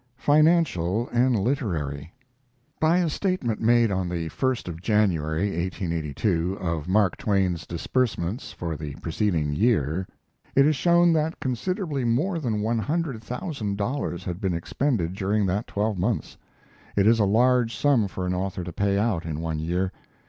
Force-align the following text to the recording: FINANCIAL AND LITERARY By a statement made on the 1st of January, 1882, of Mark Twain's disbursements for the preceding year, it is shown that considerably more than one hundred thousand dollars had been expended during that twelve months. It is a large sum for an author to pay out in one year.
FINANCIAL 0.17 1.09
AND 1.09 1.37
LITERARY 1.39 2.11
By 2.79 2.97
a 2.97 3.07
statement 3.07 3.61
made 3.61 3.91
on 3.91 4.09
the 4.09 4.29
1st 4.29 4.67
of 4.67 4.81
January, 4.81 5.49
1882, 5.51 6.53
of 6.59 6.87
Mark 6.87 7.17
Twain's 7.17 7.67
disbursements 7.67 8.51
for 8.51 8.75
the 8.75 8.95
preceding 8.95 9.53
year, 9.53 10.07
it 10.55 10.65
is 10.65 10.75
shown 10.75 11.13
that 11.13 11.39
considerably 11.39 12.03
more 12.03 12.39
than 12.39 12.61
one 12.63 12.79
hundred 12.79 13.23
thousand 13.23 13.77
dollars 13.77 14.23
had 14.23 14.41
been 14.41 14.55
expended 14.55 15.13
during 15.13 15.45
that 15.45 15.67
twelve 15.67 15.99
months. 15.99 16.35
It 16.95 17.05
is 17.05 17.19
a 17.19 17.25
large 17.25 17.75
sum 17.75 18.07
for 18.07 18.25
an 18.25 18.33
author 18.33 18.63
to 18.63 18.73
pay 18.73 18.97
out 18.97 19.23
in 19.27 19.39
one 19.39 19.59
year. 19.59 19.91